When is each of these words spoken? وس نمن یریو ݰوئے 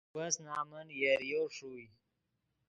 وس 0.15 0.35
نمن 0.47 0.87
یریو 1.03 1.43
ݰوئے 1.55 1.85